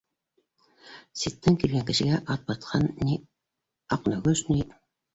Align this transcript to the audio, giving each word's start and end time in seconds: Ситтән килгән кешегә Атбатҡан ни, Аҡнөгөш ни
Ситтән 1.25 1.59
килгән 1.65 1.85
кешегә 1.91 2.23
Атбатҡан 2.39 2.91
ни, 3.11 3.23
Аҡнөгөш 3.99 4.47
ни 4.53 4.63